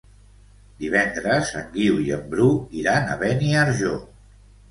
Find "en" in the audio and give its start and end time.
1.59-1.67, 2.17-2.25